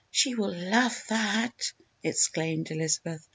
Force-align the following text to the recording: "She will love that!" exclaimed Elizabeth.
"She 0.09 0.33
will 0.33 0.51
love 0.51 0.99
that!" 1.09 1.53
exclaimed 2.01 2.71
Elizabeth. 2.71 3.27